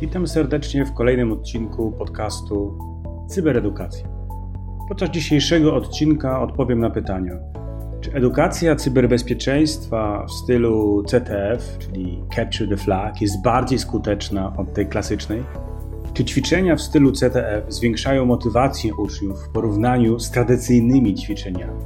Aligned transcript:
Witam 0.00 0.26
serdecznie 0.26 0.84
w 0.84 0.92
kolejnym 0.92 1.32
odcinku 1.32 1.92
podcastu 1.92 2.78
Cyberedukacja. 3.28 4.08
Podczas 4.88 5.10
dzisiejszego 5.10 5.74
odcinka 5.74 6.40
odpowiem 6.40 6.80
na 6.80 6.90
pytania: 6.90 7.32
czy 8.00 8.12
edukacja 8.12 8.76
cyberbezpieczeństwa 8.76 10.26
w 10.28 10.32
stylu 10.32 11.02
CTF, 11.06 11.78
czyli 11.78 12.22
Capture 12.34 12.68
the 12.68 12.76
Flag, 12.76 13.20
jest 13.20 13.42
bardziej 13.42 13.78
skuteczna 13.78 14.56
od 14.56 14.74
tej 14.74 14.86
klasycznej? 14.86 15.42
Czy 16.14 16.24
ćwiczenia 16.24 16.76
w 16.76 16.82
stylu 16.82 17.12
CTF 17.12 17.72
zwiększają 17.72 18.24
motywację 18.24 18.94
uczniów 18.94 19.44
w 19.44 19.48
porównaniu 19.48 20.18
z 20.18 20.30
tradycyjnymi 20.30 21.14
ćwiczeniami? 21.14 21.80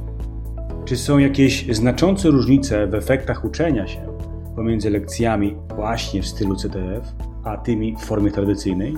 Czy 0.85 0.97
są 0.97 1.17
jakieś 1.17 1.75
znaczące 1.75 2.29
różnice 2.29 2.87
w 2.87 2.95
efektach 2.95 3.45
uczenia 3.45 3.87
się 3.87 4.07
pomiędzy 4.55 4.89
lekcjami 4.89 5.55
właśnie 5.75 6.21
w 6.21 6.27
stylu 6.27 6.55
CTF, 6.55 7.30
a 7.43 7.57
tymi 7.57 7.95
w 7.95 7.99
formie 7.99 8.31
tradycyjnej? 8.31 8.97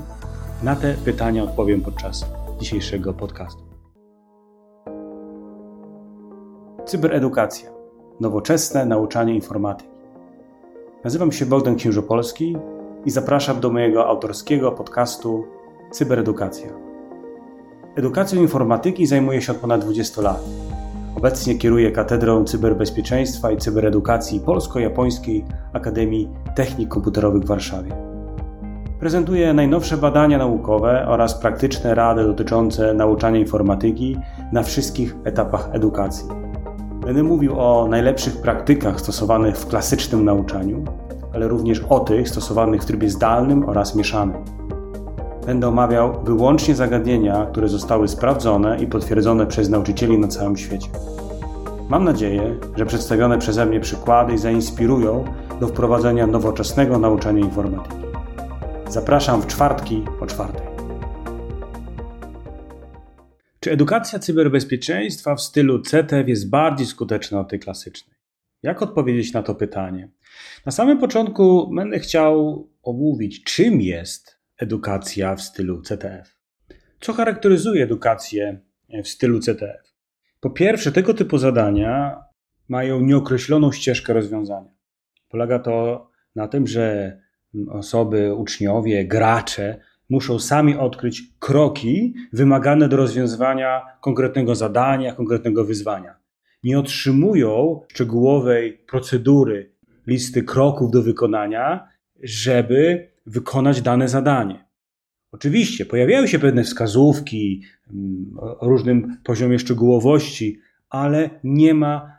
Na 0.64 0.76
te 0.76 0.94
pytania 0.94 1.44
odpowiem 1.44 1.82
podczas 1.82 2.26
dzisiejszego 2.60 3.14
podcastu. 3.14 3.64
Cyberedukacja. 6.86 7.70
Nowoczesne 8.20 8.86
nauczanie 8.86 9.36
informatyki. 9.36 9.90
Nazywam 11.04 11.32
się 11.32 11.46
Bogdan 11.46 11.76
Księżopolski 11.76 12.58
i 13.06 13.12
zapraszam 13.12 13.60
do 13.60 13.70
mojego 13.70 14.08
autorskiego 14.08 14.72
podcastu 14.72 15.46
Cyberedukacja. 15.92 16.68
Edukacją 17.96 18.42
informatyki 18.42 19.06
zajmuję 19.06 19.42
się 19.42 19.52
od 19.52 19.58
ponad 19.58 19.82
20 19.82 20.22
lat. 20.22 20.44
Obecnie 21.16 21.58
kieruję 21.58 21.92
Katedrą 21.92 22.46
Cyberbezpieczeństwa 22.46 23.52
i 23.52 23.58
Cyberedukacji 23.58 24.40
Polsko-Japońskiej 24.40 25.46
Akademii 25.74 26.30
Technik 26.56 26.90
Komputerowych 26.90 27.44
w 27.44 27.48
Warszawie. 27.48 28.13
Prezentuję 29.04 29.54
najnowsze 29.54 29.98
badania 29.98 30.38
naukowe 30.38 31.06
oraz 31.08 31.34
praktyczne 31.34 31.96
rady 31.96 32.24
dotyczące 32.24 32.94
nauczania 32.94 33.40
informatyki 33.40 34.18
na 34.52 34.64
wszystkich 34.64 35.16
etapach 35.24 35.70
edukacji. 35.72 36.28
Będę 37.06 37.24
mówił 37.24 37.60
o 37.60 37.88
najlepszych 37.90 38.42
praktykach 38.42 39.00
stosowanych 39.00 39.58
w 39.58 39.68
klasycznym 39.68 40.26
nauczaniu, 40.26 40.84
ale 41.34 41.48
również 41.48 41.80
o 41.90 42.00
tych 42.00 42.30
stosowanych 42.30 42.82
w 42.82 42.86
trybie 42.86 43.10
zdalnym 43.10 43.70
oraz 43.70 43.96
mieszanym. 43.96 44.38
Będę 45.46 45.68
omawiał 45.68 46.24
wyłącznie 46.24 46.76
zagadnienia, 46.76 47.46
które 47.52 47.68
zostały 47.68 48.08
sprawdzone 48.08 48.78
i 48.80 48.88
potwierdzone 48.88 49.46
przez 49.46 49.70
nauczycieli 49.70 50.18
na 50.18 50.28
całym 50.28 50.58
świecie. 50.58 50.90
Mam 51.90 52.04
nadzieję, 52.04 52.56
że 52.76 52.86
przedstawione 52.86 53.38
przeze 53.38 53.66
mnie 53.66 53.80
przykłady 53.80 54.38
zainspirują 54.38 55.24
do 55.60 55.68
wprowadzenia 55.68 56.28
nowoczesnego 56.28 57.00
nauczania 57.00 57.40
informatyki. 57.40 58.13
Zapraszam 58.94 59.42
w 59.42 59.48
czwartki 59.48 60.04
o 60.22 60.26
czwartej. 60.26 60.68
Czy 63.60 63.72
edukacja 63.72 64.20
cyberbezpieczeństwa 64.20 65.36
w 65.36 65.42
stylu 65.42 65.82
CTF 65.82 66.28
jest 66.28 66.50
bardziej 66.50 66.88
skuteczna 66.88 67.40
od 67.40 67.50
tej 67.50 67.60
klasycznej? 67.60 68.18
Jak 68.64 68.82
odpowiedzieć 68.82 69.34
na 69.34 69.44
to 69.44 69.56
pytanie? 69.56 70.10
Na 70.66 70.72
samym 70.72 71.00
początku 71.00 71.72
będę 71.76 72.00
chciał 72.00 72.68
omówić, 72.84 73.44
czym 73.44 73.82
jest 73.82 74.40
edukacja 74.58 75.36
w 75.36 75.42
stylu 75.42 75.82
CTF. 75.82 76.38
Co 77.02 77.14
charakteryzuje 77.14 77.84
edukację 77.84 78.60
w 79.04 79.08
stylu 79.08 79.40
CTF? 79.40 79.94
Po 80.40 80.50
pierwsze, 80.50 80.92
tego 80.92 81.14
typu 81.14 81.38
zadania 81.38 82.24
mają 82.68 83.00
nieokreśloną 83.00 83.72
ścieżkę 83.72 84.14
rozwiązania. 84.14 84.74
Polega 85.30 85.60
to 85.60 86.08
na 86.36 86.48
tym, 86.48 86.68
że 86.68 87.18
osoby, 87.70 88.34
uczniowie, 88.36 89.06
gracze 89.06 89.80
muszą 90.10 90.40
sami 90.40 90.76
odkryć 90.76 91.24
kroki 91.40 92.14
wymagane 92.34 92.90
do 92.90 92.98
rozwiązywania 92.98 93.82
konkretnego 94.02 94.56
zadania, 94.56 95.14
konkretnego 95.14 95.66
wyzwania. 95.66 96.16
Nie 96.64 96.80
otrzymują 96.80 97.82
szczegółowej 97.88 98.74
procedury, 98.74 99.74
listy 100.08 100.44
kroków 100.44 100.92
do 100.92 101.02
wykonania, 101.02 101.88
żeby 102.24 103.10
wykonać 103.26 103.82
dane 103.82 104.08
zadanie. 104.08 104.66
Oczywiście 105.32 105.86
pojawiają 105.86 106.28
się 106.28 106.40
pewne 106.40 106.64
wskazówki 106.64 107.62
mm, 107.94 108.32
o 108.60 108.68
różnym 108.68 109.18
poziomie 109.24 109.60
szczegółowości, 109.60 110.60
ale 110.90 111.30
nie 111.44 111.74
ma 111.74 112.18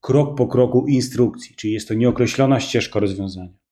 krok 0.00 0.36
po 0.36 0.46
kroku 0.46 0.86
instrukcji, 0.86 1.56
czyli 1.56 1.72
jest 1.72 1.88
to 1.88 1.94
nieokreślona 1.94 2.60
ścieżka 2.60 3.00
rozwiązania. 3.00 3.63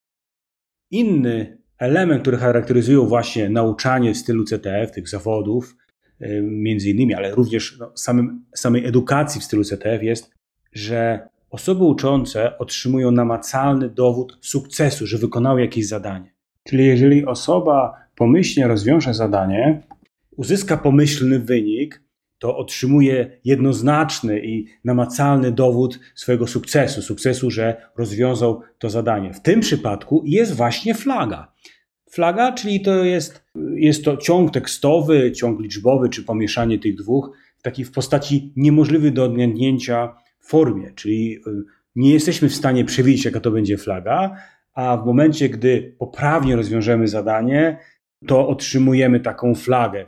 Inny 0.92 1.58
element, 1.78 2.22
który 2.22 2.36
charakteryzują 2.36 3.06
właśnie 3.06 3.48
nauczanie 3.48 4.14
w 4.14 4.16
stylu 4.16 4.44
CTF, 4.44 4.90
tych 4.90 5.08
zawodów, 5.08 5.76
y, 6.22 6.42
między 6.42 6.90
innymi, 6.90 7.14
ale 7.14 7.34
również 7.34 7.76
no, 7.78 7.92
samym, 7.94 8.44
samej 8.54 8.86
edukacji 8.86 9.40
w 9.40 9.44
stylu 9.44 9.64
CTF 9.64 10.02
jest, 10.02 10.30
że 10.72 11.28
osoby 11.50 11.84
uczące 11.84 12.58
otrzymują 12.58 13.10
namacalny 13.10 13.88
dowód 13.88 14.38
sukcesu, 14.40 15.06
że 15.06 15.18
wykonały 15.18 15.60
jakieś 15.60 15.88
zadanie. 15.88 16.32
Czyli 16.64 16.86
jeżeli 16.86 17.26
osoba 17.26 17.94
pomyślnie 18.16 18.68
rozwiąże 18.68 19.14
zadanie, 19.14 19.82
uzyska 20.36 20.76
pomyślny 20.76 21.38
wynik, 21.38 22.01
to 22.42 22.56
otrzymuje 22.56 23.40
jednoznaczny 23.44 24.40
i 24.40 24.66
namacalny 24.84 25.52
dowód 25.52 25.98
swojego 26.14 26.46
sukcesu, 26.46 27.02
sukcesu, 27.02 27.50
że 27.50 27.90
rozwiązał 27.96 28.60
to 28.78 28.90
zadanie. 28.90 29.32
W 29.34 29.42
tym 29.42 29.60
przypadku 29.60 30.22
jest 30.26 30.54
właśnie 30.54 30.94
flaga. 30.94 31.52
Flaga, 32.10 32.52
czyli 32.52 32.80
to 32.80 33.04
jest, 33.04 33.44
jest 33.74 34.04
to 34.04 34.16
ciąg 34.16 34.50
tekstowy, 34.50 35.32
ciąg 35.32 35.60
liczbowy, 35.60 36.08
czy 36.08 36.22
pomieszanie 36.22 36.78
tych 36.78 36.96
dwóch 36.96 37.30
w 37.58 37.62
takiej 37.62 37.84
w 37.84 37.92
postaci 37.92 38.52
niemożliwej 38.56 39.12
do 39.12 39.24
odgadnięcia 39.24 40.14
formie, 40.40 40.92
czyli 40.94 41.36
y, 41.36 41.40
nie 41.96 42.12
jesteśmy 42.12 42.48
w 42.48 42.54
stanie 42.54 42.84
przewidzieć, 42.84 43.24
jaka 43.24 43.40
to 43.40 43.50
będzie 43.50 43.76
flaga, 43.76 44.36
a 44.74 44.96
w 44.96 45.06
momencie, 45.06 45.48
gdy 45.48 45.96
poprawnie 45.98 46.56
rozwiążemy 46.56 47.08
zadanie, 47.08 47.78
to 48.26 48.48
otrzymujemy 48.48 49.20
taką 49.20 49.54
flagę. 49.54 50.06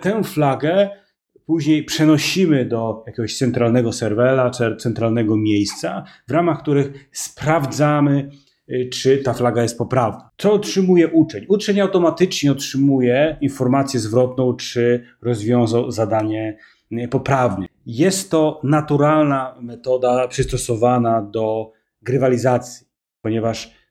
tę 0.00 0.24
flagę 0.24 1.03
później 1.46 1.84
przenosimy 1.84 2.64
do 2.64 3.02
jakiegoś 3.06 3.38
centralnego 3.38 3.92
serwera, 3.92 4.50
czy 4.50 4.76
centralnego 4.76 5.36
miejsca, 5.36 6.04
w 6.28 6.30
ramach 6.30 6.62
których 6.62 7.08
sprawdzamy, 7.12 8.30
y, 8.68 8.88
czy 8.92 9.18
ta 9.18 9.32
flaga 9.32 9.62
jest 9.62 9.78
poprawna. 9.78 10.30
Co 10.36 10.52
otrzymuje 10.52 11.08
uczeń? 11.08 11.44
Uczeń 11.48 11.80
automatycznie 11.80 12.52
otrzymuje 12.52 13.36
informację 13.40 14.00
zwrotną, 14.00 14.56
czy 14.56 15.04
rozwiązał 15.22 15.90
zadanie 15.90 16.58
y, 16.92 17.08
poprawnie. 17.08 17.68
Jest 17.86 18.30
to 18.30 18.60
naturalna 18.62 19.56
metoda 19.60 20.28
przystosowana 20.28 21.22
do 21.22 21.72
grywalizacji, 22.02 22.86
ponieważ 23.22 23.83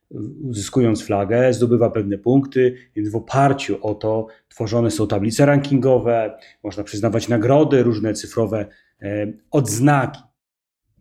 uzyskując 0.44 1.04
flagę, 1.04 1.54
zdobywa 1.54 1.90
pewne 1.90 2.18
punkty, 2.18 2.76
więc 2.96 3.10
w 3.10 3.16
oparciu 3.16 3.78
o 3.82 3.96
to 3.96 4.28
tworzone 4.50 4.92
są 4.92 5.08
tablice 5.08 5.46
rankingowe, 5.46 6.38
można 6.64 6.84
przyznawać 6.84 7.28
nagrody, 7.28 7.84
różne 7.84 8.14
cyfrowe 8.14 8.66
e, 9.02 9.34
odznaki. 9.52 10.22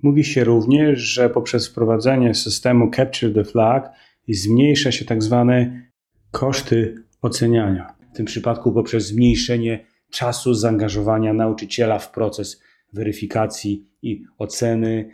Mówi 0.02 0.24
się 0.24 0.44
również, 0.44 0.98
że 0.98 1.30
poprzez 1.30 1.68
wprowadzenie 1.68 2.34
systemu 2.34 2.90
Capture 2.90 3.34
the 3.34 3.44
Flag 3.44 3.90
zmniejsza 4.28 4.92
się 4.92 5.04
tak 5.04 5.22
zwane 5.22 5.82
koszty 6.30 6.94
oceniania. 7.22 7.94
W 8.12 8.16
tym 8.16 8.26
przypadku 8.26 8.72
poprzez 8.72 9.06
zmniejszenie 9.06 9.86
czasu 10.10 10.54
zaangażowania 10.54 11.32
nauczyciela 11.32 11.98
w 11.98 12.12
proces 12.12 12.62
weryfikacji 12.92 13.88
i 14.02 14.24
oceny 14.38 15.10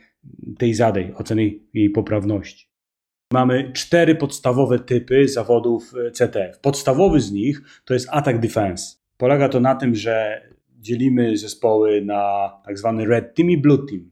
tej 0.59 0.75
zadań, 0.75 1.13
oceny 1.17 1.51
jej 1.75 1.91
poprawności. 1.91 2.68
Mamy 3.33 3.73
cztery 3.73 4.15
podstawowe 4.15 4.79
typy 4.79 5.29
zawodów 5.29 5.93
e, 6.07 6.11
CTF. 6.11 6.59
Podstawowy 6.59 7.21
z 7.21 7.33
nich 7.33 7.63
to 7.85 7.95
jest 7.95 8.09
attack 8.11 8.39
defense. 8.39 8.97
Polega 9.17 9.49
to 9.49 9.61
na 9.61 9.75
tym, 9.75 9.95
że 9.95 10.43
dzielimy 10.79 11.37
zespoły 11.37 12.03
na 12.03 12.53
tak 12.65 12.79
zwany 12.79 13.07
red 13.07 13.35
team 13.35 13.51
i 13.51 13.59
blue 13.59 13.87
team. 13.87 14.11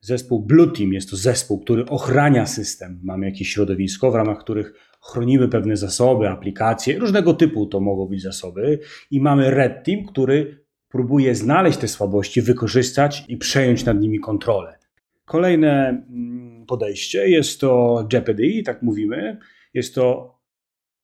Zespół 0.00 0.42
blue 0.42 0.70
team 0.70 0.92
jest 0.92 1.10
to 1.10 1.16
zespół, 1.16 1.60
który 1.60 1.86
ochrania 1.86 2.46
system. 2.46 3.00
Mamy 3.02 3.26
jakieś 3.26 3.48
środowisko, 3.48 4.10
w 4.10 4.14
ramach 4.14 4.38
których 4.38 4.72
chronimy 5.02 5.48
pewne 5.48 5.76
zasoby, 5.76 6.28
aplikacje, 6.28 6.98
różnego 6.98 7.34
typu 7.34 7.66
to 7.66 7.80
mogą 7.80 8.06
być 8.06 8.22
zasoby. 8.22 8.78
I 9.10 9.20
mamy 9.20 9.50
red 9.50 9.84
team, 9.84 10.04
który 10.04 10.64
próbuje 10.88 11.34
znaleźć 11.34 11.78
te 11.78 11.88
słabości, 11.88 12.42
wykorzystać 12.42 13.24
i 13.28 13.36
przejąć 13.36 13.84
nad 13.84 14.00
nimi 14.00 14.20
kontrolę. 14.20 14.78
Kolejne 15.24 15.88
mm, 15.88 16.53
podejście. 16.66 17.28
Jest 17.28 17.60
to 17.60 18.08
Jeopardy, 18.12 18.62
tak 18.64 18.82
mówimy. 18.82 19.38
Jest 19.74 19.94
to 19.94 20.34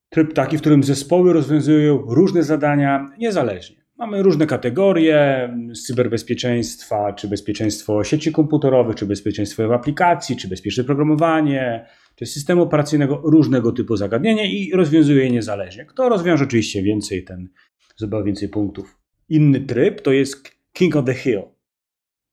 tryb 0.09 0.33
taki, 0.33 0.59
w 0.59 0.61
którym 0.61 0.83
zespoły 0.83 1.33
rozwiązują 1.33 1.99
różne 2.09 2.43
zadania 2.43 3.11
niezależnie. 3.19 3.81
Mamy 3.99 4.23
różne 4.23 4.47
kategorie 4.47 5.51
z 5.73 5.83
cyberbezpieczeństwa, 5.83 7.13
czy 7.13 7.29
bezpieczeństwo 7.29 8.05
sieci 8.05 8.33
komputerowych, 8.33 8.97
czy 8.97 9.07
bezpieczeństwo 9.07 9.75
aplikacji, 9.75 10.37
czy 10.37 10.49
bezpieczne 10.49 10.85
programowanie, 10.85 11.87
czy 12.15 12.27
systemu 12.27 12.63
operacyjnego, 12.63 13.21
różnego 13.25 13.73
typu 13.73 13.97
zagadnienia 13.97 14.45
i 14.45 14.73
rozwiązuje 14.75 15.25
je 15.25 15.31
niezależnie. 15.31 15.85
Kto 15.85 16.09
rozwiąże 16.09 16.45
oczywiście 16.45 16.83
więcej, 16.83 17.25
ten 17.25 17.49
zdobywa 17.97 18.23
więcej 18.23 18.49
punktów. 18.49 18.99
Inny 19.29 19.61
tryb 19.61 20.01
to 20.01 20.13
jest 20.13 20.51
King 20.73 20.97
of 20.97 21.05
the 21.05 21.15
Hill. 21.15 21.43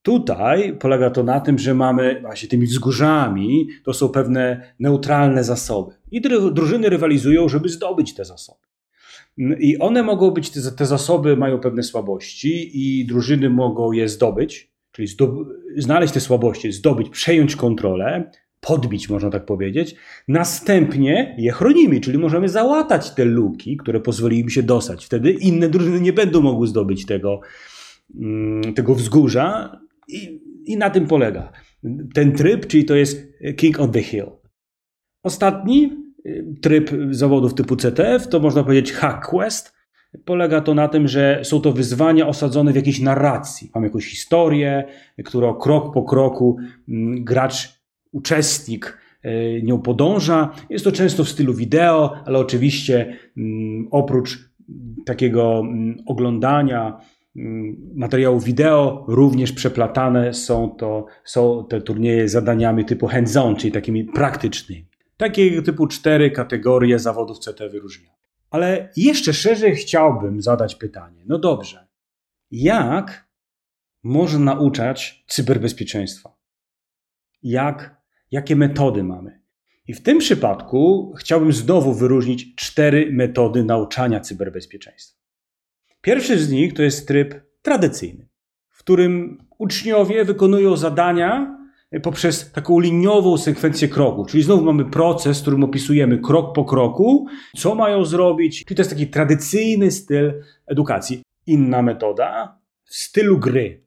Tutaj 0.01 0.77
polega 0.79 1.09
to 1.09 1.23
na 1.23 1.39
tym, 1.39 1.59
że 1.59 1.73
mamy 1.73 2.21
właśnie 2.21 2.49
tymi 2.49 2.65
wzgórzami, 2.65 3.67
to 3.83 3.93
są 3.93 4.09
pewne 4.09 4.73
neutralne 4.79 5.43
zasoby. 5.43 5.93
I 6.11 6.21
drużyny 6.51 6.89
rywalizują, 6.89 7.49
żeby 7.49 7.69
zdobyć 7.69 8.13
te 8.13 8.25
zasoby. 8.25 8.67
I 9.59 9.79
one 9.79 10.03
mogą 10.03 10.31
być, 10.31 10.49
te, 10.49 10.85
zasoby 10.85 11.37
mają 11.37 11.59
pewne 11.59 11.83
słabości 11.83 12.71
i 12.73 13.05
drużyny 13.05 13.49
mogą 13.49 13.91
je 13.91 14.09
zdobyć, 14.09 14.71
czyli 14.91 15.07
znaleźć 15.77 16.13
te 16.13 16.19
słabości, 16.19 16.71
zdobyć, 16.71 17.09
przejąć 17.09 17.55
kontrolę, 17.55 18.31
podbić, 18.61 19.09
można 19.09 19.29
tak 19.29 19.45
powiedzieć. 19.45 19.95
Następnie 20.27 21.35
je 21.37 21.51
chronimy, 21.51 21.99
czyli 21.99 22.17
możemy 22.17 22.49
załatać 22.49 23.11
te 23.11 23.25
luki, 23.25 23.77
które 23.77 23.99
pozwoliły 23.99 24.41
im 24.41 24.49
się 24.49 24.63
dostać. 24.63 25.05
Wtedy 25.05 25.31
inne 25.31 25.69
drużyny 25.69 26.01
nie 26.01 26.13
będą 26.13 26.41
mogły 26.41 26.67
zdobyć 26.67 27.05
tego, 27.05 27.39
mm, 28.19 28.73
tego 28.73 28.95
wzgórza 28.95 29.79
i, 30.07 30.41
i 30.65 30.77
na 30.77 30.89
tym 30.89 31.07
polega 31.07 31.51
ten 32.13 32.31
tryb, 32.31 32.67
czyli 32.67 32.85
to 32.85 32.95
jest 32.95 33.33
King 33.57 33.79
of 33.79 33.91
the 33.91 34.01
Hill. 34.01 34.25
Ostatni 35.23 35.91
y, 36.25 36.45
tryb 36.61 36.91
zawodów 37.11 37.53
typu 37.53 37.75
CTF 37.75 38.27
to 38.27 38.39
można 38.39 38.63
powiedzieć 38.63 38.93
Hack 38.93 39.29
Quest. 39.29 39.77
Polega 40.25 40.61
to 40.61 40.73
na 40.73 40.87
tym, 40.87 41.07
że 41.07 41.39
są 41.43 41.61
to 41.61 41.71
wyzwania 41.71 42.27
osadzone 42.27 42.73
w 42.73 42.75
jakiejś 42.75 42.99
narracji. 42.99 43.71
Mamy 43.75 43.87
jakąś 43.87 44.05
historię, 44.05 44.83
którą 45.25 45.53
krok 45.53 45.93
po 45.93 46.03
kroku 46.03 46.57
mm, 46.89 47.23
gracz 47.23 47.81
uczestnik 48.11 48.97
e, 49.23 49.61
nią 49.61 49.81
podąża. 49.81 50.49
Jest 50.69 50.85
to 50.85 50.91
często 50.91 51.23
w 51.23 51.29
stylu 51.29 51.53
wideo, 51.53 52.15
ale 52.25 52.39
oczywiście 52.39 53.17
mm, 53.37 53.87
oprócz 53.91 54.49
takiego 55.05 55.59
mm, 55.59 55.97
oglądania 56.05 56.97
materiału 57.95 58.39
wideo, 58.39 59.05
również 59.07 59.51
przeplatane 59.51 60.33
są, 60.33 60.69
to, 60.69 61.05
są 61.25 61.65
te 61.69 61.81
turnieje 61.81 62.29
zadaniami 62.29 62.85
typu 62.85 63.07
hands-on, 63.07 63.55
czyli 63.55 63.71
takimi 63.71 64.05
praktycznymi. 64.05 64.87
Takie 65.17 65.61
typu 65.61 65.87
cztery 65.87 66.31
kategorie 66.31 66.99
zawodów 66.99 67.39
CT 67.39 67.59
wyróżnia. 67.71 68.11
Ale 68.49 68.89
jeszcze 68.95 69.33
szerzej 69.33 69.75
chciałbym 69.75 70.41
zadać 70.41 70.75
pytanie. 70.75 71.23
No 71.27 71.39
dobrze, 71.39 71.87
jak 72.51 73.27
można 74.03 74.55
nauczać 74.55 75.23
cyberbezpieczeństwa? 75.27 76.37
Jak 77.43 77.97
jakie 78.31 78.55
metody 78.55 79.03
mamy. 79.03 79.41
I 79.87 79.93
w 79.93 80.03
tym 80.03 80.17
przypadku 80.17 81.13
chciałbym 81.19 81.53
znowu 81.53 81.93
wyróżnić 81.93 82.55
cztery 82.55 83.09
metody 83.11 83.63
nauczania 83.63 84.19
cyberbezpieczeństwa. 84.19 85.16
Pierwszy 86.07 86.39
z 86.39 86.51
nich 86.51 86.73
to 86.73 86.83
jest 86.83 87.07
tryb 87.07 87.35
tradycyjny, 87.61 88.27
w 88.69 88.79
którym 88.79 89.37
uczniowie 89.57 90.25
wykonują 90.25 90.77
zadania 90.77 91.57
poprzez 92.03 92.51
taką 92.51 92.79
liniową 92.79 93.37
sekwencję 93.37 93.87
kroków. 93.87 94.27
Czyli 94.27 94.43
znowu 94.43 94.63
mamy 94.63 94.85
proces, 94.85 95.39
w 95.39 95.41
którym 95.41 95.63
opisujemy 95.63 96.17
krok 96.17 96.55
po 96.55 96.65
kroku, 96.65 97.27
co 97.57 97.75
mają 97.75 98.05
zrobić. 98.05 98.65
Czyli 98.65 98.75
to 98.75 98.81
jest 98.81 98.89
taki 98.89 99.07
tradycyjny 99.07 99.91
styl 99.91 100.43
edukacji. 100.67 101.21
Inna 101.45 101.81
metoda 101.81 102.59
w 102.83 102.95
stylu 102.95 103.39
gry. 103.39 103.83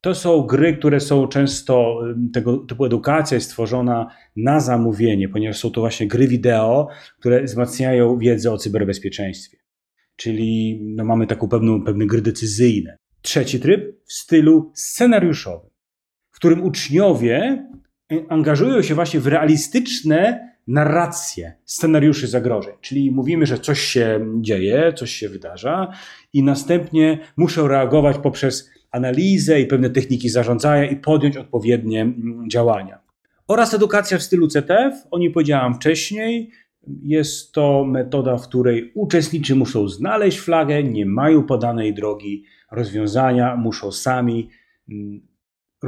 To 0.00 0.14
są 0.14 0.42
gry, 0.42 0.76
które 0.76 1.00
są 1.00 1.28
często, 1.28 2.00
tego 2.32 2.56
typu 2.56 2.84
edukacja 2.84 3.34
jest 3.34 3.46
stworzona 3.46 4.06
na 4.36 4.60
zamówienie, 4.60 5.28
ponieważ 5.28 5.58
są 5.58 5.70
to 5.70 5.80
właśnie 5.80 6.08
gry 6.08 6.28
wideo, 6.28 6.88
które 7.18 7.42
wzmacniają 7.42 8.18
wiedzę 8.18 8.52
o 8.52 8.58
cyberbezpieczeństwie. 8.58 9.67
Czyli 10.18 10.80
no, 10.82 11.04
mamy 11.04 11.26
taką 11.26 11.48
pewną, 11.48 11.84
pewne 11.84 12.06
gry 12.06 12.22
decyzyjne. 12.22 12.96
Trzeci 13.22 13.60
tryb 13.60 14.04
w 14.04 14.12
stylu 14.12 14.72
scenariuszowym, 14.74 15.70
w 16.30 16.36
którym 16.36 16.62
uczniowie 16.62 17.66
angażują 18.28 18.82
się 18.82 18.94
właśnie 18.94 19.20
w 19.20 19.26
realistyczne 19.26 20.48
narracje 20.66 21.52
scenariuszy 21.64 22.26
zagrożeń. 22.26 22.74
Czyli 22.80 23.10
mówimy, 23.10 23.46
że 23.46 23.58
coś 23.58 23.80
się 23.80 24.20
dzieje, 24.40 24.92
coś 24.96 25.10
się 25.10 25.28
wydarza 25.28 25.92
i 26.32 26.42
następnie 26.42 27.18
muszą 27.36 27.68
reagować 27.68 28.18
poprzez 28.18 28.70
analizę 28.90 29.60
i 29.60 29.66
pewne 29.66 29.90
techniki 29.90 30.28
zarządzania 30.28 30.90
i 30.90 30.96
podjąć 30.96 31.36
odpowiednie 31.36 32.02
mm, 32.02 32.50
działania. 32.50 32.98
Oraz 33.48 33.74
edukacja 33.74 34.18
w 34.18 34.22
stylu 34.22 34.48
CTF, 34.48 34.94
o 35.10 35.18
niej 35.18 35.30
powiedziałam 35.30 35.74
wcześniej. 35.74 36.50
Jest 37.02 37.52
to 37.52 37.84
metoda, 37.84 38.36
w 38.36 38.48
której 38.48 38.92
uczestnicy 38.94 39.54
muszą 39.54 39.88
znaleźć 39.88 40.38
flagę, 40.38 40.82
nie 40.82 41.06
mają 41.06 41.42
podanej 41.42 41.94
drogi 41.94 42.44
rozwiązania, 42.72 43.56
muszą 43.56 43.92
sami 43.92 44.50
mm, 44.88 45.20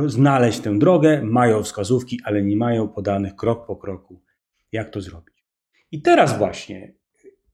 znaleźć 0.06 0.60
tę 0.60 0.78
drogę, 0.78 1.22
mają 1.22 1.62
wskazówki, 1.62 2.18
ale 2.24 2.42
nie 2.42 2.56
mają 2.56 2.88
podanych 2.88 3.36
krok 3.36 3.66
po 3.66 3.76
kroku, 3.76 4.22
jak 4.72 4.90
to 4.90 5.00
zrobić. 5.00 5.44
I 5.92 6.02
teraz 6.02 6.38
właśnie 6.38 6.94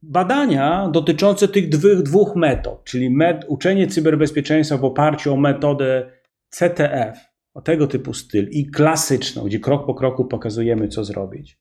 Badania 0.03 0.89
dotyczące 0.93 1.49
tych 1.49 1.69
dwóch, 2.03 2.37
metod, 2.37 2.85
czyli 2.85 3.11
med, 3.11 3.45
uczenie 3.49 3.87
cyberbezpieczeństwa 3.87 4.77
w 4.77 4.85
oparciu 4.85 5.33
o 5.33 5.37
metodę 5.37 6.11
CTF, 6.49 7.19
o 7.55 7.61
tego 7.61 7.87
typu 7.87 8.15
styl 8.15 8.49
i 8.51 8.71
klasyczną, 8.71 9.45
gdzie 9.45 9.61
krok 9.61 9.87
po 9.87 9.95
kroku 9.95 10.25
pokazujemy, 10.25 10.89
co 10.89 11.05
zrobić. 11.05 11.59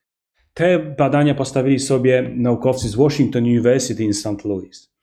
Te 0.56 0.80
badania 0.80 1.36
postawili 1.36 1.80
sobie 1.80 2.32
naukowcy 2.36 2.90
z 2.90 2.96
Washington 2.96 3.44
University 3.44 4.04
in 4.04 4.14
St. 4.14 4.46
Louis. 4.46 4.94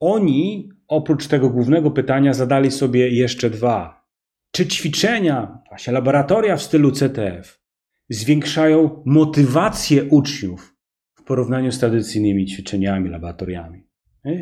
Oni 0.00 0.68
oprócz 0.88 1.26
tego 1.26 1.50
głównego 1.50 1.90
pytania 1.90 2.34
zadali 2.34 2.70
sobie 2.70 3.08
jeszcze 3.08 3.50
dwa. 3.50 4.04
Czy 4.50 4.66
ćwiczenia, 4.66 5.58
właśnie 5.68 5.92
laboratoria 5.92 6.56
w 6.56 6.62
stylu 6.62 6.92
CTF 6.92 7.60
zwiększają 8.08 9.02
motywację 9.06 10.04
uczniów 10.04 10.76
w 11.14 11.22
porównaniu 11.22 11.72
z 11.72 11.78
tradycyjnymi 11.78 12.46
ćwiczeniami, 12.46 13.10
laboratoriami. 13.10 13.86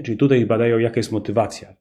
Czyli 0.04 0.16
tutaj 0.16 0.46
badają, 0.46 0.78
jaka 0.78 0.96
jest 0.96 1.12
motywacja. 1.12 1.76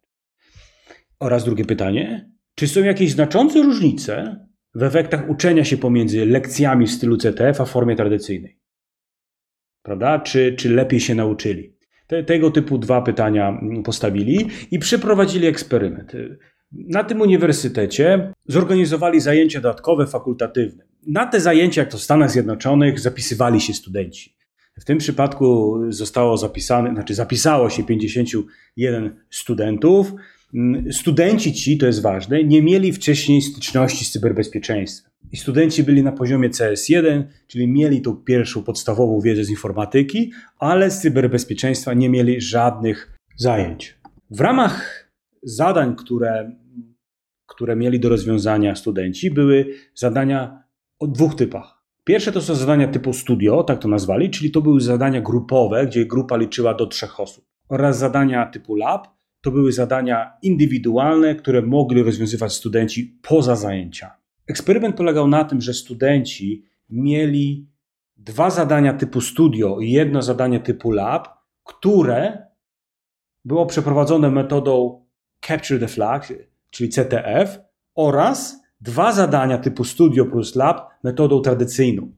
Oraz 1.19 1.45
drugie 1.45 1.65
pytanie, 1.65 2.31
czy 2.55 2.67
są 2.67 2.83
jakieś 2.83 3.11
znaczące 3.11 3.61
różnice 3.61 4.45
w 4.75 4.83
efektach 4.83 5.29
uczenia 5.29 5.65
się 5.65 5.77
pomiędzy 5.77 6.25
lekcjami 6.25 6.87
w 6.87 6.91
stylu 6.91 7.17
CTF 7.17 7.61
a 7.61 7.65
formie 7.65 7.95
tradycyjnej? 7.95 8.59
Prawda? 9.83 10.19
Czy, 10.19 10.55
czy 10.55 10.69
lepiej 10.69 10.99
się 10.99 11.15
nauczyli? 11.15 11.75
Te, 12.07 12.23
tego 12.23 12.51
typu 12.51 12.77
dwa 12.77 13.01
pytania 13.01 13.59
postawili 13.83 14.49
i 14.71 14.79
przeprowadzili 14.79 15.47
eksperyment. 15.47 16.11
Na 16.71 17.03
tym 17.03 17.21
uniwersytecie 17.21 18.33
zorganizowali 18.47 19.19
zajęcia 19.19 19.61
dodatkowe, 19.61 20.07
fakultatywne. 20.07 20.83
Na 21.07 21.25
te 21.25 21.39
zajęcia, 21.39 21.81
jak 21.81 21.91
to 21.91 21.97
w 21.97 22.01
Stanach 22.01 22.31
Zjednoczonych, 22.31 22.99
zapisywali 22.99 23.61
się 23.61 23.73
studenci. 23.73 24.35
W 24.79 24.85
tym 24.85 24.97
przypadku 24.97 25.77
zostało 25.89 26.37
zapisane, 26.37 26.93
znaczy 26.93 27.15
zapisało 27.15 27.69
się 27.69 27.83
51 27.83 29.15
studentów. 29.29 30.13
Mm, 30.53 30.93
studenci 30.93 31.53
ci, 31.53 31.77
to 31.77 31.85
jest 31.85 32.01
ważne, 32.01 32.43
nie 32.43 32.61
mieli 32.61 32.93
wcześniej 32.93 33.41
styczności 33.41 34.05
z 34.05 34.11
cyberbezpieczeństwem. 34.11 35.11
I 35.31 35.37
studenci 35.37 35.83
byli 35.83 36.03
na 36.03 36.11
poziomie 36.11 36.49
CS1, 36.49 37.23
czyli 37.47 37.67
mieli 37.67 38.01
tą 38.01 38.15
pierwszą 38.15 38.63
podstawową 38.63 39.21
wiedzę 39.21 39.43
z 39.43 39.49
informatyki, 39.49 40.31
ale 40.59 40.91
z 40.91 40.99
cyberbezpieczeństwa 40.99 41.93
nie 41.93 42.09
mieli 42.09 42.41
żadnych 42.41 43.17
zajęć. 43.37 43.99
W 44.29 44.39
ramach 44.39 45.07
zadań, 45.43 45.95
które, 45.95 46.51
które 47.47 47.75
mieli 47.75 47.99
do 47.99 48.09
rozwiązania 48.09 48.75
studenci, 48.75 49.31
były 49.31 49.65
zadania 49.95 50.63
o 50.99 51.07
dwóch 51.07 51.35
typach. 51.35 51.81
Pierwsze 52.03 52.31
to 52.31 52.41
są 52.41 52.55
zadania 52.55 52.87
typu 52.87 53.13
studio, 53.13 53.63
tak 53.63 53.79
to 53.79 53.87
nazwali, 53.87 54.29
czyli 54.29 54.51
to 54.51 54.61
były 54.61 54.81
zadania 54.81 55.21
grupowe, 55.21 55.85
gdzie 55.85 56.05
grupa 56.05 56.37
liczyła 56.37 56.73
do 56.73 56.87
trzech 56.87 57.19
osób. 57.19 57.45
Oraz 57.69 57.97
zadania 57.97 58.45
typu 58.45 58.75
lab, 58.75 59.07
to 59.41 59.51
były 59.51 59.71
zadania 59.71 60.37
indywidualne, 60.41 61.35
które 61.35 61.61
mogli 61.61 62.03
rozwiązywać 62.03 62.53
studenci 62.53 63.19
poza 63.21 63.55
zajęciami. 63.55 64.13
Eksperyment 64.47 64.95
polegał 64.95 65.27
na 65.27 65.43
tym, 65.43 65.61
że 65.61 65.73
studenci 65.73 66.65
mieli 66.89 67.67
dwa 68.17 68.49
zadania 68.49 68.93
typu 68.93 69.21
studio 69.21 69.79
i 69.79 69.91
jedno 69.91 70.21
zadanie 70.21 70.59
typu 70.59 70.91
lab, 70.91 71.27
które 71.63 72.47
było 73.45 73.65
przeprowadzone 73.65 74.31
metodą 74.31 75.05
Capture 75.47 75.79
the 75.79 75.87
Flag, 75.87 76.33
czyli 76.69 76.89
CTF, 76.89 77.59
oraz 77.95 78.61
dwa 78.81 79.11
zadania 79.11 79.57
typu 79.57 79.83
Studio 79.83 80.25
plus 80.25 80.55
Lab 80.55 80.89
metodą 81.03 81.41
tradycyjną. 81.41 82.11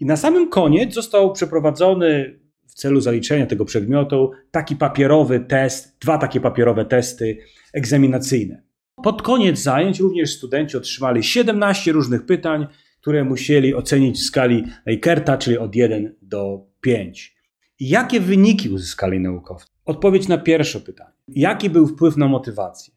I 0.00 0.06
na 0.06 0.16
samym 0.16 0.48
koniec 0.48 0.94
został 0.94 1.32
przeprowadzony 1.32 2.40
celu 2.78 3.00
zaliczenia 3.00 3.46
tego 3.46 3.64
przedmiotu 3.64 4.30
taki 4.50 4.76
papierowy 4.76 5.40
test, 5.40 5.96
dwa 6.00 6.18
takie 6.18 6.40
papierowe 6.40 6.84
testy 6.84 7.38
egzaminacyjne. 7.72 8.62
Pod 9.02 9.22
koniec 9.22 9.58
zajęć 9.58 10.00
również 10.00 10.34
studenci 10.34 10.76
otrzymali 10.76 11.22
17 11.22 11.92
różnych 11.92 12.26
pytań, 12.26 12.66
które 13.00 13.24
musieli 13.24 13.74
ocenić 13.74 14.18
w 14.18 14.24
skali 14.24 14.64
Likert, 14.86 15.30
czyli 15.38 15.58
od 15.58 15.76
1 15.76 16.14
do 16.22 16.66
5. 16.80 17.36
Jakie 17.80 18.20
wyniki 18.20 18.68
uzyskali 18.68 19.20
naukowcy? 19.20 19.68
Odpowiedź 19.84 20.28
na 20.28 20.38
pierwsze 20.38 20.80
pytanie. 20.80 21.12
Jaki 21.28 21.70
był 21.70 21.86
wpływ 21.86 22.16
na 22.16 22.28
motywację? 22.28 22.94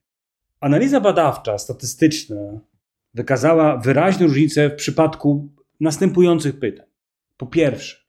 Analiza 0.60 1.00
badawcza, 1.00 1.58
statystyczna 1.58 2.60
wykazała 3.14 3.78
wyraźne 3.78 4.26
różnice 4.26 4.70
w 4.70 4.76
przypadku 4.76 5.50
następujących 5.80 6.60
pytań. 6.60 6.86
Po 7.38 7.46
pierwsze, 7.48 8.01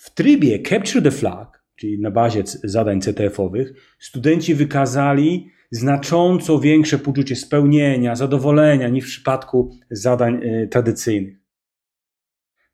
w 0.00 0.14
trybie 0.14 0.62
Capture 0.62 1.02
the 1.02 1.10
Flag, 1.10 1.64
czyli 1.76 2.00
na 2.00 2.10
bazie 2.10 2.42
zadań 2.64 3.00
CTF-owych, 3.00 3.72
studenci 3.98 4.54
wykazali 4.54 5.50
znacząco 5.70 6.58
większe 6.58 6.98
poczucie 6.98 7.36
spełnienia, 7.36 8.16
zadowolenia 8.16 8.88
niż 8.88 9.04
w 9.04 9.08
przypadku 9.08 9.70
zadań 9.90 10.34
y, 10.44 10.68
tradycyjnych. 10.68 11.36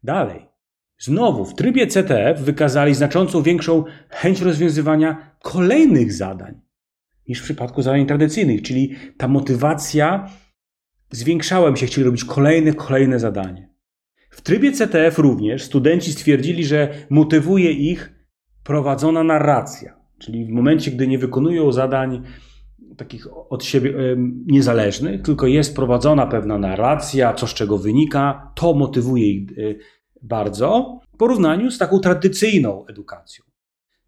Dalej, 0.02 0.46
znowu 0.98 1.44
w 1.44 1.54
trybie 1.54 1.86
CTF 1.86 2.40
wykazali 2.40 2.94
znacząco 2.94 3.42
większą 3.42 3.84
chęć 4.08 4.40
rozwiązywania 4.40 5.36
kolejnych 5.42 6.12
zadań 6.12 6.60
niż 7.28 7.40
w 7.40 7.44
przypadku 7.44 7.82
zadań 7.82 8.06
tradycyjnych, 8.06 8.62
czyli 8.62 8.94
ta 9.16 9.28
motywacja 9.28 10.30
zwiększała 11.10 11.70
mi 11.70 11.78
się, 11.78 11.86
chcieli 11.86 12.04
robić 12.04 12.24
kolejne, 12.24 12.72
kolejne 12.72 13.20
zadanie. 13.20 13.75
W 14.36 14.42
trybie 14.42 14.72
CTF 14.72 15.18
również 15.18 15.62
studenci 15.62 16.12
stwierdzili, 16.12 16.64
że 16.64 16.88
motywuje 17.10 17.72
ich 17.72 18.12
prowadzona 18.64 19.24
narracja, 19.24 19.96
czyli 20.18 20.44
w 20.44 20.48
momencie, 20.48 20.90
gdy 20.90 21.06
nie 21.06 21.18
wykonują 21.18 21.72
zadań 21.72 22.22
takich 22.96 23.26
od 23.50 23.64
siebie 23.64 23.94
niezależnych, 24.46 25.22
tylko 25.22 25.46
jest 25.46 25.76
prowadzona 25.76 26.26
pewna 26.26 26.58
narracja, 26.58 27.34
co 27.34 27.46
z 27.46 27.54
czego 27.54 27.78
wynika, 27.78 28.52
to 28.54 28.74
motywuje 28.74 29.26
ich 29.26 29.58
y, 29.58 29.78
bardzo 30.22 31.00
w 31.14 31.16
porównaniu 31.16 31.70
z 31.70 31.78
taką 31.78 31.98
tradycyjną 31.98 32.86
edukacją. 32.86 33.44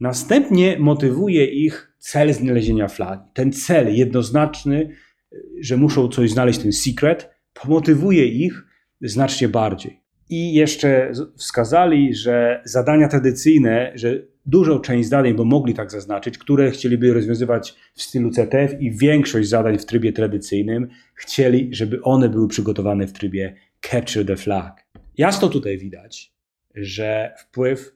Następnie 0.01 0.79
motywuje 0.79 1.45
ich 1.45 1.95
cel 1.99 2.35
znalezienia 2.35 2.89
flagi. 2.89 3.23
Ten 3.35 3.53
cel 3.53 3.97
jednoznaczny, 3.97 4.91
y, 5.33 5.37
że 5.61 5.77
muszą 5.77 6.09
coś 6.09 6.31
znaleźć, 6.31 6.59
ten 6.59 6.73
secret, 6.73 7.31
pomotywuje 7.53 8.27
ich 8.27 8.67
znacznie 9.01 9.49
bardziej. 9.49 10.08
I 10.31 10.55
jeszcze 10.55 11.13
wskazali, 11.37 12.15
że 12.15 12.63
zadania 12.65 13.09
tradycyjne, 13.09 13.93
że 13.95 14.23
dużą 14.47 14.81
część 14.81 15.09
zadań, 15.09 15.35
bo 15.35 15.45
mogli 15.45 15.75
tak 15.75 15.91
zaznaczyć, 15.91 16.39
które 16.39 16.71
chcieliby 16.71 17.15
rozwiązywać 17.15 17.75
w 17.95 18.03
stylu 18.03 18.31
CTF 18.31 18.81
i 18.81 18.91
większość 18.91 19.49
zadań 19.49 19.79
w 19.79 19.87
trybie 19.87 20.13
tradycyjnym, 20.13 20.89
chcieli, 21.15 21.75
żeby 21.75 22.03
one 22.03 22.29
były 22.29 22.49
przygotowane 22.49 23.07
w 23.07 23.13
trybie 23.13 23.55
Capture 23.91 24.27
the 24.27 24.37
Flag. 24.37 24.87
Jasno 25.19 25.49
tutaj 25.49 25.79
widać, 25.79 26.35
że 26.75 27.35
wpływ 27.39 27.95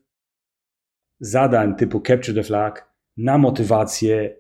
zadań 1.21 1.75
typu 1.75 2.01
Capture 2.01 2.35
the 2.35 2.43
Flag 2.43 2.93
na 3.17 3.39
motywację 3.39 4.37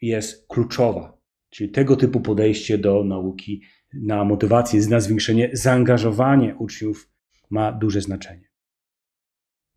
jest 0.00 0.48
kluczowa. 0.48 1.18
Czyli 1.50 1.70
tego 1.70 1.96
typu 1.96 2.20
podejście 2.20 2.78
do 2.78 3.04
nauki 3.04 3.62
na 3.94 4.24
motywację, 4.24 4.80
na 4.90 5.00
zwiększenie 5.00 5.50
zaangażowania 5.52 6.56
uczniów 6.58 7.13
ma 7.50 7.72
duże 7.72 8.00
znaczenie. 8.00 8.48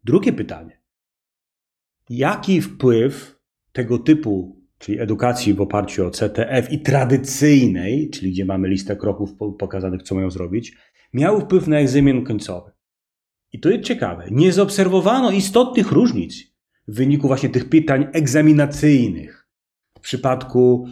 Drugie 0.03 0.33
pytanie. 0.33 0.81
Jaki 2.09 2.61
wpływ 2.61 3.39
tego 3.71 3.99
typu, 3.99 4.61
czyli 4.77 4.99
edukacji 4.99 5.53
w 5.53 5.61
oparciu 5.61 6.05
o 6.05 6.11
CTF 6.11 6.71
i 6.71 6.81
tradycyjnej, 6.81 8.09
czyli 8.09 8.31
gdzie 8.31 8.45
mamy 8.45 8.67
listę 8.67 8.95
kroków 8.95 9.29
pokazanych, 9.59 10.03
co 10.03 10.15
mają 10.15 10.29
zrobić, 10.29 10.77
miał 11.13 11.41
wpływ 11.41 11.67
na 11.67 11.79
egzamin 11.79 12.23
końcowy? 12.23 12.71
I 13.51 13.59
to 13.59 13.69
jest 13.69 13.83
ciekawe. 13.83 14.27
Nie 14.31 14.53
zaobserwowano 14.53 15.31
istotnych 15.31 15.91
różnic 15.91 16.43
w 16.87 16.95
wyniku 16.95 17.27
właśnie 17.27 17.49
tych 17.49 17.69
pytań 17.69 18.07
egzaminacyjnych. 18.13 19.47
W 19.97 20.01
przypadku, 20.01 20.87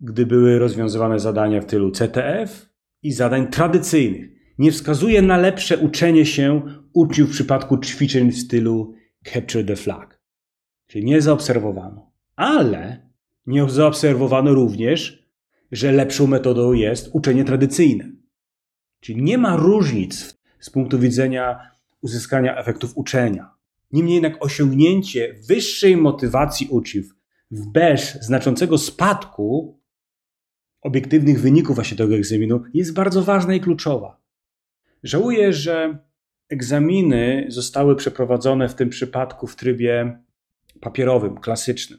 gdy 0.00 0.26
były 0.26 0.58
rozwiązywane 0.58 1.18
zadania 1.18 1.60
w 1.60 1.66
tylu 1.66 1.90
CTF 1.90 2.68
i 3.02 3.12
zadań 3.12 3.48
tradycyjnych 3.48 4.34
nie 4.58 4.72
wskazuje 4.72 5.22
na 5.22 5.36
lepsze 5.36 5.78
uczenie 5.78 6.26
się 6.26 6.62
uczniów 6.92 7.28
w 7.28 7.32
przypadku 7.32 7.78
ćwiczeń 7.78 8.32
w 8.32 8.38
stylu 8.38 8.94
Capture 9.32 9.66
the 9.66 9.76
Flag. 9.76 10.20
Czyli 10.86 11.04
nie 11.04 11.20
zaobserwowano. 11.20 12.12
Ale 12.36 13.10
nie 13.46 13.70
zaobserwowano 13.70 14.54
również, 14.54 15.28
że 15.72 15.92
lepszą 15.92 16.26
metodą 16.26 16.72
jest 16.72 17.10
uczenie 17.12 17.44
tradycyjne. 17.44 18.12
Czyli 19.00 19.22
nie 19.22 19.38
ma 19.38 19.56
różnic 19.56 20.38
z 20.60 20.70
punktu 20.70 20.98
widzenia 20.98 21.70
uzyskania 22.00 22.56
efektów 22.56 22.96
uczenia. 22.96 23.50
Niemniej 23.92 24.14
jednak 24.14 24.44
osiągnięcie 24.44 25.34
wyższej 25.48 25.96
motywacji 25.96 26.68
uczniów 26.70 27.14
bez 27.50 28.24
znaczącego 28.24 28.78
spadku 28.78 29.80
obiektywnych 30.80 31.40
wyników 31.40 31.74
właśnie 31.74 31.96
tego 31.96 32.14
egzaminu 32.14 32.62
jest 32.74 32.94
bardzo 32.94 33.22
ważna 33.22 33.54
i 33.54 33.60
kluczowa. 33.60 34.23
Żałuję, 35.04 35.52
że 35.52 35.98
egzaminy 36.48 37.46
zostały 37.48 37.96
przeprowadzone 37.96 38.68
w 38.68 38.74
tym 38.74 38.88
przypadku 38.88 39.46
w 39.46 39.56
trybie 39.56 40.18
papierowym, 40.80 41.40
klasycznym, 41.40 41.98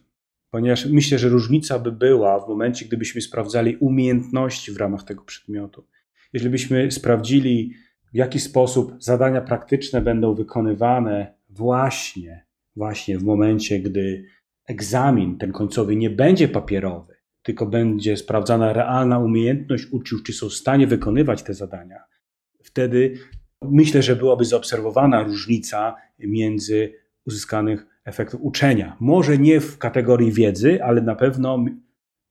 ponieważ 0.49 0.85
myślę, 0.85 1.19
że 1.19 1.29
różnica 1.29 1.79
by 1.79 1.91
była 1.91 2.39
w 2.39 2.47
momencie, 2.47 2.85
gdybyśmy 2.85 3.21
sprawdzali 3.21 3.77
umiejętności 3.77 4.71
w 4.71 4.77
ramach 4.77 5.03
tego 5.03 5.23
przedmiotu. 5.23 5.87
Jeżeli 6.33 6.51
byśmy 6.51 6.91
sprawdzili, 6.91 7.73
w 8.13 8.15
jaki 8.15 8.39
sposób 8.39 8.95
zadania 8.99 9.41
praktyczne 9.41 10.01
będą 10.01 10.33
wykonywane 10.33 11.33
właśnie, 11.49 12.45
właśnie 12.75 13.17
w 13.17 13.23
momencie, 13.23 13.79
gdy 13.79 14.25
egzamin 14.67 15.37
ten 15.37 15.51
końcowy 15.51 15.95
nie 15.95 16.09
będzie 16.09 16.47
papierowy, 16.47 17.15
tylko 17.41 17.65
będzie 17.65 18.17
sprawdzana 18.17 18.73
realna 18.73 19.19
umiejętność 19.19 19.85
uczniów, 19.91 20.23
czy 20.23 20.33
są 20.33 20.49
w 20.49 20.53
stanie 20.53 20.87
wykonywać 20.87 21.43
te 21.43 21.53
zadania, 21.53 21.99
wtedy 22.75 23.13
myślę, 23.61 24.01
że 24.01 24.15
byłaby 24.15 24.45
zaobserwowana 24.45 25.23
różnica 25.23 25.95
między 26.19 26.93
uzyskanych 27.27 27.85
efektów 28.05 28.41
uczenia. 28.43 28.97
Może 28.99 29.37
nie 29.37 29.59
w 29.59 29.77
kategorii 29.77 30.31
wiedzy, 30.31 30.83
ale 30.83 31.01
na 31.01 31.15
pewno 31.15 31.65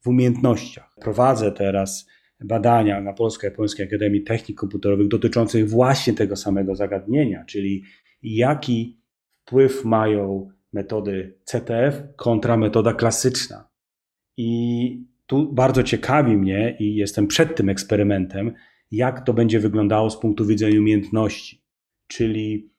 w 0.02 0.08
umiejętnościach. 0.08 0.94
Prowadzę 1.00 1.52
teraz 1.52 2.06
badania 2.44 3.00
na 3.00 3.12
Polsko-Japońskiej 3.12 3.86
Akademii 3.86 4.22
Technik 4.22 4.58
Komputerowych 4.58 5.08
dotyczących 5.08 5.68
właśnie 5.70 6.12
tego 6.12 6.36
samego 6.36 6.74
zagadnienia, 6.74 7.44
czyli 7.44 7.82
jaki 8.22 9.00
wpływ 9.42 9.84
mają 9.84 10.50
metody 10.72 11.38
CTF 11.44 12.02
kontra 12.16 12.56
metoda 12.56 12.92
klasyczna. 12.92 13.68
I 14.36 15.06
tu 15.26 15.52
bardzo 15.52 15.82
ciekawi 15.82 16.36
mnie 16.36 16.76
i 16.80 16.94
jestem 16.94 17.26
przed 17.26 17.56
tym 17.56 17.68
eksperymentem, 17.68 18.54
jak 18.96 19.26
to 19.26 19.34
będzie 19.34 19.60
wyglądało 19.60 20.10
z 20.10 20.20
punktu 20.20 20.46
widzenia 20.46 20.80
umiejętności. 20.80 21.64
Czyli 22.06 22.70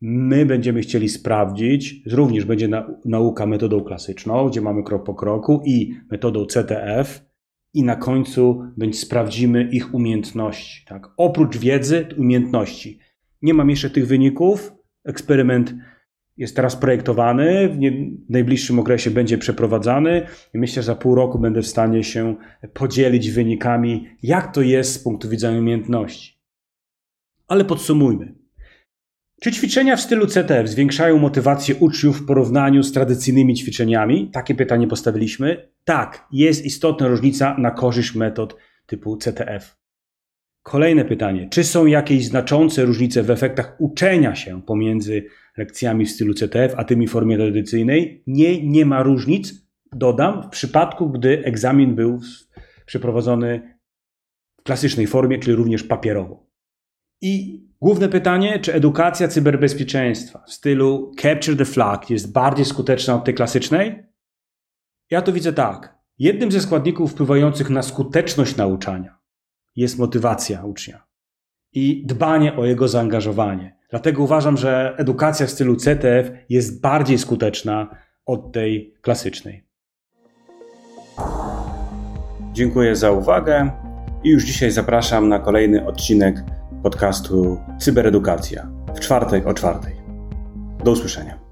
my 0.00 0.46
będziemy 0.46 0.80
chcieli 0.80 1.08
sprawdzić, 1.08 2.02
również 2.06 2.44
będzie 2.44 2.68
nauka 3.04 3.46
metodą 3.46 3.84
klasyczną, 3.84 4.48
gdzie 4.48 4.60
mamy 4.60 4.82
krok 4.82 5.06
po 5.06 5.14
kroku 5.14 5.62
i 5.66 5.94
metodą 6.10 6.46
CTF, 6.46 7.24
i 7.74 7.82
na 7.82 7.96
końcu 7.96 8.62
sprawdzimy 8.92 9.68
ich 9.72 9.94
umiejętności. 9.94 10.84
Tak? 10.86 11.10
Oprócz 11.16 11.58
wiedzy, 11.58 12.06
umiejętności. 12.16 12.98
Nie 13.42 13.54
mam 13.54 13.70
jeszcze 13.70 13.90
tych 13.90 14.06
wyników. 14.06 14.72
Eksperyment 15.04 15.74
jest 16.36 16.56
teraz 16.56 16.76
projektowany, 16.76 17.68
w, 17.68 17.78
najbliższym 18.28 18.78
okresie 18.78 19.10
będzie 19.10 19.38
przeprowadzany 19.38 20.26
i 20.54 20.58
myślę, 20.58 20.82
że 20.82 20.86
za 20.86 20.94
pół 20.94 21.14
roku 21.14 21.38
będę 21.38 21.62
w 21.62 21.66
stanie 21.66 22.04
się 22.04 22.36
podzielić 22.72 23.30
wynikami, 23.30 24.08
jak 24.22 24.54
to 24.54 24.62
jest 24.62 24.92
z 24.92 24.98
punktu 24.98 25.28
widzenia 25.28 25.58
umiejętności. 25.58 26.40
Ale 27.48 27.64
podsumujmy. 27.64 28.34
Czy 29.40 29.52
ćwiczenia 29.52 29.96
w 29.96 30.00
stylu 30.00 30.26
CTF 30.26 30.68
zwiększają 30.68 31.18
motywację 31.18 31.74
uczniów 31.74 32.20
w 32.20 32.26
porównaniu 32.26 32.82
z 32.82 32.92
tradycyjnymi 32.92 33.54
ćwiczeniami? 33.54 34.30
Takie 34.32 34.54
pytanie 34.54 34.86
postawiliśmy. 34.86 35.68
Tak, 35.84 36.26
jest 36.32 36.64
istotna 36.64 37.08
różnica 37.08 37.56
na 37.58 37.70
korzyść 37.70 38.14
metod 38.14 38.56
typu 38.86 39.16
CTF. 39.16 39.76
Kolejne 40.62 41.04
pytanie. 41.04 41.48
Czy 41.50 41.64
są 41.64 41.86
jakieś 41.86 42.26
znaczące 42.26 42.84
różnice 42.84 43.22
w 43.22 43.30
efektach 43.30 43.76
uczenia 43.78 44.34
się 44.34 44.62
pomiędzy 44.62 45.24
lekcjami 45.56 46.06
w 46.06 46.10
stylu 46.10 46.34
CTF, 46.34 46.74
a 46.76 46.84
tymi 46.84 47.06
w 47.06 47.10
formie 47.10 47.36
tradycyjnej? 47.36 48.22
Nie, 48.26 48.66
nie 48.66 48.86
ma 48.86 49.02
różnic. 49.02 49.54
Dodam, 49.92 50.42
w 50.42 50.48
przypadku, 50.48 51.10
gdy 51.10 51.44
egzamin 51.44 51.94
był 51.94 52.20
przeprowadzony 52.86 53.78
w 54.60 54.62
klasycznej 54.62 55.06
formie, 55.06 55.38
czyli 55.38 55.56
również 55.56 55.82
papierowo. 55.82 56.46
I 57.20 57.64
główne 57.80 58.08
pytanie, 58.08 58.58
czy 58.60 58.74
edukacja 58.74 59.28
cyberbezpieczeństwa 59.28 60.44
w 60.46 60.52
stylu 60.52 61.12
Capture 61.20 61.56
the 61.56 61.64
Flag 61.64 62.10
jest 62.10 62.32
bardziej 62.32 62.64
skuteczna 62.64 63.14
od 63.14 63.24
tej 63.24 63.34
klasycznej? 63.34 64.04
Ja 65.10 65.22
to 65.22 65.32
widzę 65.32 65.52
tak. 65.52 65.98
Jednym 66.18 66.52
ze 66.52 66.60
składników 66.60 67.12
wpływających 67.12 67.70
na 67.70 67.82
skuteczność 67.82 68.56
nauczania 68.56 69.18
jest 69.76 69.98
motywacja 69.98 70.64
ucznia 70.64 71.06
i 71.72 72.06
dbanie 72.06 72.56
o 72.56 72.64
jego 72.64 72.88
zaangażowanie. 72.88 73.76
Dlatego 73.94 74.22
uważam, 74.22 74.56
że 74.56 74.94
edukacja 74.96 75.46
w 75.46 75.50
stylu 75.50 75.76
CTF 75.76 76.30
jest 76.48 76.80
bardziej 76.80 77.18
skuteczna 77.18 77.96
od 78.26 78.52
tej 78.52 78.94
klasycznej. 79.00 79.64
Dziękuję 82.52 82.96
za 82.96 83.10
uwagę 83.10 83.70
i 84.24 84.28
już 84.30 84.44
dzisiaj 84.44 84.70
zapraszam 84.70 85.28
na 85.28 85.38
kolejny 85.38 85.86
odcinek 85.86 86.44
podcastu 86.82 87.58
Cyberedukacja 87.78 88.70
w 88.96 89.00
czwartek 89.00 89.46
o 89.46 89.54
czwartej. 89.54 89.94
Do 90.84 90.90
usłyszenia. 90.90 91.43